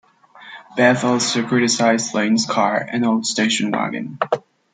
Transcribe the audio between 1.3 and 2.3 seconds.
criticizes